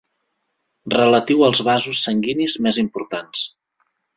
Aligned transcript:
Relatiu 0.93 1.45
als 1.49 1.61
vasos 1.69 2.01
sanguinis 2.07 2.59
més 2.69 2.81
importants. 2.87 3.45